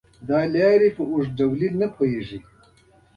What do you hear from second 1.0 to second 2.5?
اوږدوالي نه پوهېږي.